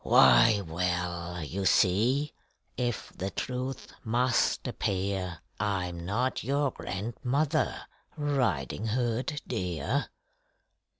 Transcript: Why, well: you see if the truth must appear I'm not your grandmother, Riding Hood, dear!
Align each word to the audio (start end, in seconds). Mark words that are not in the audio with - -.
Why, 0.03 0.61
well: 0.65 1.43
you 1.43 1.63
see 1.65 2.33
if 2.75 3.13
the 3.15 3.29
truth 3.29 3.93
must 4.03 4.67
appear 4.67 5.41
I'm 5.59 6.07
not 6.07 6.43
your 6.43 6.71
grandmother, 6.71 7.81
Riding 8.17 8.87
Hood, 8.87 9.43
dear! 9.45 10.09